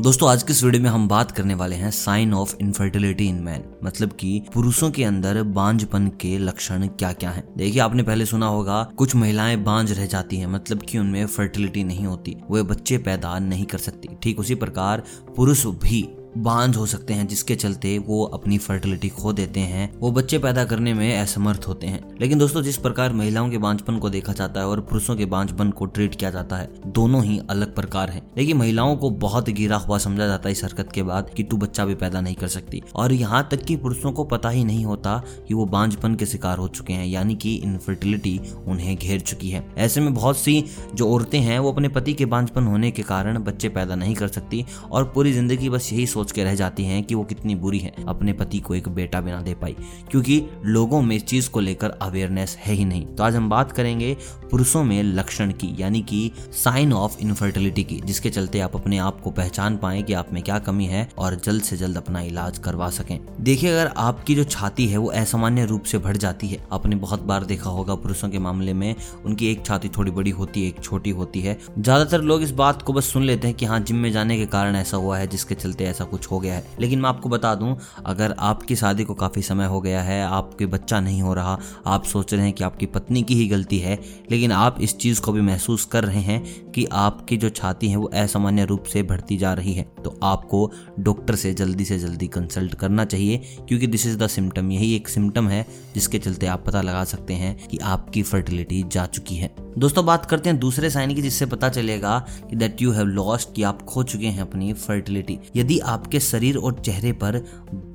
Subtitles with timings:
[0.00, 3.34] दोस्तों, आज के इस वीडियो में हम बात करने वाले हैं sign of infertility in
[3.34, 8.26] man मतलब कि पुरुषों के अंदर बांझपन के लक्षण क्या क्या हैं। देखिए, आपने पहले
[8.26, 12.62] सुना होगा, कुछ महिलाएँ बांझ रह जाती हैं मतलब कि उनमें फर्टिलिटी नहीं होती, वे
[12.62, 15.02] बच्चे पैदा नहीं कर सकती। ठीक, उसी प्रकार
[15.36, 16.02] पुरुष भी
[16.38, 20.64] बांझ हो सकते हैं, जिसके चलते वो अपनी फर्टिलिटी खो देते हैं। वो बच्चे पैदा
[20.64, 24.60] करने में असमर्थ होते हैं। लेकिन दोस्तों, जिस प्रकार महिलाओं के बांझपन को देखा जाता
[24.60, 28.22] है और पुरुषों के बांझपन को ट्रीट किया जाता है, दोनों ही अलग प्रकार है।
[28.38, 31.56] लेकिन महिलाओं को बहुत गिरा हुआ समझा जाता है इस हरकत के बाद कि तू
[31.56, 34.84] बच्चा भी पैदा नहीं कर सकती। और यहाँ तक कि पुरुषों को पता ही नहीं
[34.84, 39.50] होता कि वो बांझपन के शिकार हो चुके हैं, यानी कि इनफर्टिलिटी उन्हें घेर चुकी
[39.50, 43.02] है। ऐसे में बहुत सी जो औरतें हैं, वो अपने पति के बांझपन होने के
[43.02, 46.84] कारण बच्चे पैदा नहीं कर सकती और पूरी ज़िंदगी बस यही सोच के रह जाती
[46.84, 49.76] हैं कि वो कितनी बुरी है, अपने पति को एक बेटा बिना दे पाई।
[50.10, 53.72] क्योंकि लोगों में इस चीज़ को लेकर अवेयरनेस है ही नहीं। तो आज हम बात
[53.72, 54.16] करेंगे
[54.50, 59.20] पुरुषों में लक्षण की, यानी कि साइन ऑफ़ इनफर्टिलिटी की, जिसके चलते आप अपने आप
[59.20, 62.58] को पहचान पाए कि आप में क्या कमी है और जल्द से जल्द अपना इलाज
[62.58, 66.62] करवा सकें। देखिए, अगर आपकी जो छाती है वो असामान्य रूप से बढ़ जाती है,
[66.72, 70.62] आपने बहुत बार देखा होगा पुरुषों के मामले में, उनकी एक छाती थोड़ी बड़ी होती
[70.62, 73.66] है, एक छोटी होती है। ज़्यादातर लोग इस बात को बस सुन लेते हैं कि
[73.66, 76.54] हाँ जिम में जाने के कारण ऐसा हुआ है, जिसके चलते ऐसा कुछ हो गया
[76.54, 80.22] है। लेकिन मैं आपको बता दूँ, अगर आपकी शादी को काफ़ी समय हो गया है,
[80.24, 83.78] आपके बच्चा नहीं हो रहा, आप सोच रहे हैं कि आपकी पत्नी की ही गलती
[83.78, 83.98] है,
[84.30, 87.96] लेकिन आप इस चीज़ को भी महसूस कर रहे हैं कि आपकी जो छाती है
[87.96, 90.70] वो असामान्य रूप से बढ़ती जा रही है। तो आपको
[91.00, 93.36] डॉक्टर से जल्दी से जल्दी कंसल्ट करना चाहिए,
[93.68, 97.34] क्योंकि दिस इज़ द सिम्टम यही एक सिम्टम है, जिसके चलते आप पता लगा सकते
[97.34, 101.46] हैं कि आपकी फर्टिलिटी जा चुकी है। दोस्तों, बात करते हैं दूसरे साइन की, जिससे
[101.46, 102.18] पता चलेगा
[102.50, 106.56] कि दैट यू हैव लॉस्ट कि आप खो चुके हैं अपनी फर्टिलिटी यदि आपके शरीर
[106.56, 107.36] और चेहरे पर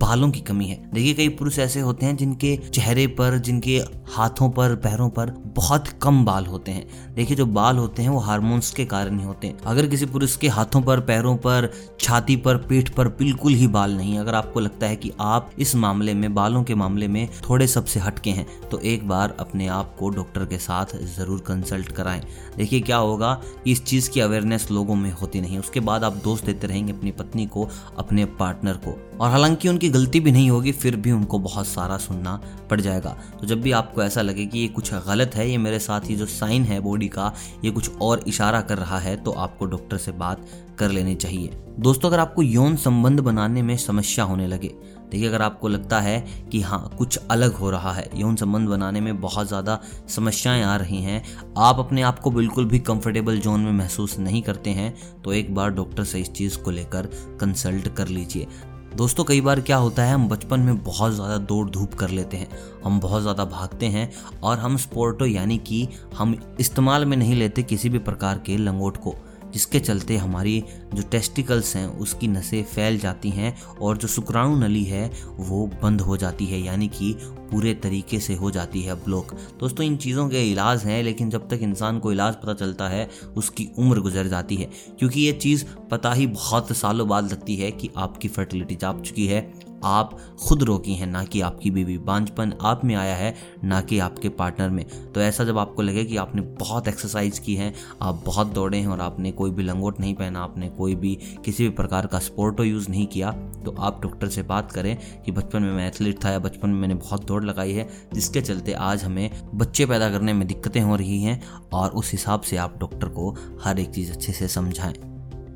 [0.01, 3.77] बालों की कमी है। देखिए, कई पुरुष ऐसे होते हैं जिनके चेहरे पर, जिनके
[4.11, 8.19] हाथों पर, पैरों पर बहुत कम बाल होते हैं। देखिए, जो बाल होते हैं वो
[8.19, 12.35] हार्मोन्स के कारण ही होते हैं। अगर किसी पुरुष के हाथों पर, पैरों पर, छाती
[12.35, 16.13] पर पीठ पर बिल्कुल ही बाल नहीं, अगर आपको लगता है कि आप इस मामले
[16.13, 20.09] में, बालों के मामले में थोड़े सबसे हटके हैं तो एक बार अपने आप को
[20.09, 22.21] डॉक्टर के साथ ज़रूर कंसल्ट कराएँ।
[22.57, 26.41] देखिए, क्या होगा इस चीज़ की अवेयरनेस लोगों में होती नहीं उसके बाद आप दोष
[26.41, 27.67] देते रहेंगे अपनी पत्नी को
[27.97, 31.97] अपने पार्टनर को। और हालाँकि उनकी गलती भी नहीं होगी, फिर भी उनको बहुत सारा
[31.97, 32.39] सुनना
[32.69, 35.79] पड़ जाएगा। तो जब भी आपको ऐसा लगे कि ये कुछ गलत है, ये मेरे
[35.79, 37.33] साथ ये जो साइन है बॉडी का,
[37.65, 40.45] ये कुछ और इशारा कर रहा है तो आपको डॉक्टर से बात
[40.79, 44.75] कर लेनी चाहिए। दोस्तों, अगर आपको यौन संबंध बनाने में समस्या होने लगे
[45.13, 46.19] देखिए, अगर आपको लगता है
[46.51, 49.79] कि हाँ कुछ अलग हो रहा है, यौन संबंध बनाने में बहुत ज़्यादा
[50.09, 51.21] समस्याएँ आ रही हैं,
[51.59, 55.53] आप अपने आप को बिल्कुल भी कंफर्टेबल जोन में महसूस नहीं करते हैं तो एक
[55.55, 57.09] बार डॉक्टर से इस चीज़ को लेकर
[57.39, 58.47] कंसल्ट कर लीजिए।
[58.95, 62.37] दोस्तों, कई बार क्या होता है, हम बचपन में बहुत ज़्यादा दौड़ धूप कर लेते
[62.37, 62.47] हैं,
[62.83, 64.09] हम बहुत ज़्यादा भागते हैं,
[64.41, 65.87] और हम स्पोर्टो यानी कि
[66.17, 69.15] हम इस्तेमाल में नहीं लेते किसी भी प्रकार के लंगोट को।
[69.53, 74.83] जिसके चलते हमारी जो टेस्टिकल्स हैं, उसकी नसें फैल जाती हैं और जो शुक्राणु नली
[74.83, 77.15] है, वो बंद हो जाती है। यानी कि
[77.53, 81.47] पूरे तरीके से हो जाती है ब्लॉक दोस्तों, इन चीज़ों के इलाज हैं, लेकिन जब
[81.49, 84.69] तक इंसान को इलाज पता चलता है, उसकी उम्र गुजर जाती है।
[84.99, 89.27] क्योंकि ये चीज़ पता ही बहुत सालों बाद लगती है कि आपकी फर्टिलिटी जाप चुकी
[89.27, 93.81] है। आप खुद रोकी हैं, ना कि आपकी बीवी। बांझपन आप में आया है, ना
[93.81, 97.73] कि आपके पार्टनर में। तो ऐसा जब आपको लगे कि आपने बहुत एक्सरसाइज की है,
[98.01, 101.63] आप बहुत दौड़े हैं और आपने कोई भी लंगोट नहीं पहना, आपने कोई भी किसी
[101.63, 103.31] भी प्रकार का स्पोर्टो यूज़ नहीं किया
[103.65, 106.79] तो आप डॉक्टर से बात करें कि बचपन में मैं एथलीट था या बचपन में
[106.79, 110.95] मैंने बहुत दौड़ लगाई है, जिसके चलते आज हमें बच्चे पैदा करने में दिक्कतें हो
[110.95, 111.41] रही हैं
[111.73, 114.93] और उस हिसाब से आप डॉक्टर को हर एक चीज़ अच्छे से समझाएँ।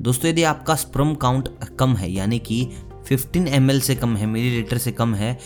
[0.02, 1.50] दोस्तों, यदि आपका स्प्रम काउंट
[1.80, 2.70] कम है, यानी कि
[3.12, 5.38] 15 एम से कम है मिलीलीटर से कम है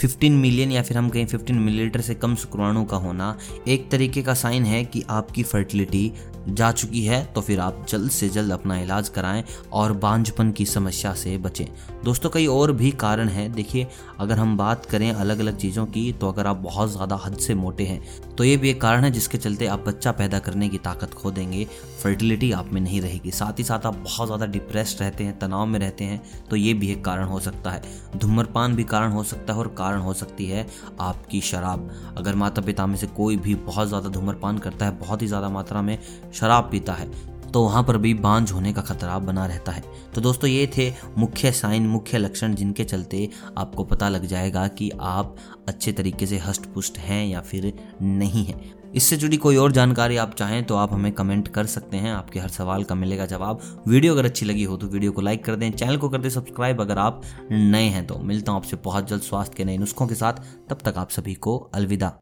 [0.00, 3.36] 15 मिलियन या फिर हम कहें 15 मिलीलीटर से कम शुक्राणु का होना,
[3.68, 6.12] एक तरीके का साइन है कि आपकी फर्टिलिटी
[6.48, 9.42] जा चुकी है तो फिर आप जल्द से जल्द अपना इलाज कराएँ
[9.72, 11.66] और बांझपन की समस्या से बचें।
[12.04, 13.86] दोस्तों, कई और भी कारण हैं। देखिए,
[14.20, 17.54] अगर हम बात करें अलग अलग चीज़ों की तो अगर आप बहुत ज़्यादा हद से
[17.54, 18.00] मोटे हैं
[18.36, 21.30] तो ये भी एक कारण है जिसके चलते आप बच्चा पैदा करने की ताकत खो
[21.30, 21.66] देंगे।
[22.02, 25.66] फर्टिलिटी आप में नहीं रहेगी। साथ ही साथ आप बहुत ज़्यादा डिप्रेस्ड रहते हैं, तनाव
[25.66, 26.20] में रहते हैं
[26.50, 27.82] तो ये भी एक कारण हो सकता है।
[28.16, 30.66] धूम्रपान भी कारण हो सकता है और कारण हो सकती है
[31.00, 35.22] आपकी शराब। अगर माता पिता में से कोई भी बहुत ज़्यादा धूम्रपान करता है, बहुत
[35.22, 35.98] ही ज़्यादा मात्रा में
[36.32, 37.08] शराब पीता है
[37.44, 39.82] तो वहाँ पर भी बांझ होने का खतरा बना रहता है।
[40.14, 43.28] तो दोस्तों, ये थे मुख्य साइन, मुख्य लक्षण जिनके चलते
[43.58, 45.36] आपको पता लग जाएगा कि आप
[45.68, 47.72] अच्छे तरीके से हष्ट पुष्ट हैं या फिर
[48.02, 48.60] नहीं हैं।
[48.92, 52.40] इससे जुड़ी कोई और जानकारी आप चाहें तो आप हमें कमेंट कर सकते हैं। आपके
[52.40, 55.56] हर सवाल का मिलेगा जवाब। वीडियो अगर अच्छी लगी हो तो वीडियो को लाइक कर
[55.56, 57.22] दें, चैनल को कर दें सब्सक्राइब अगर आप
[57.52, 60.78] नए हैं तो। मिलता हूँ आपसे बहुत जल्द स्वास्थ्य के नए नुस्खों के साथ। तब
[60.84, 62.18] तक आप सभी को अलविदा।